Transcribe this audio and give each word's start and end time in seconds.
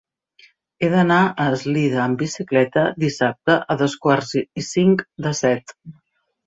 He 0.79 0.87
d'anar 0.93 1.17
a 1.25 1.45
Eslida 1.57 2.01
amb 2.05 2.21
bicicleta 2.23 2.87
dissabte 3.07 3.59
a 3.75 3.79
dos 3.85 3.99
quarts 4.09 4.35
i 4.43 4.69
cinc 4.75 5.07
de 5.29 5.41
set. 5.45 5.81